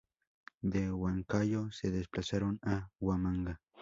[0.63, 3.61] De Huancayo se desplazaron a Huamanga.